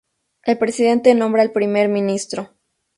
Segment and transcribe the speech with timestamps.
[0.41, 2.49] El presidente nombra al primer ministro.